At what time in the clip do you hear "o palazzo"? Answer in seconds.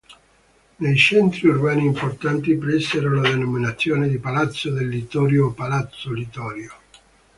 5.45-6.11